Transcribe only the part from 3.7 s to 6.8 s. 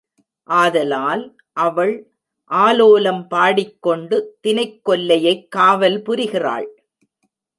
கொண்டு தினைக் கொல்லையைக் காவல் புரிகிறாள்.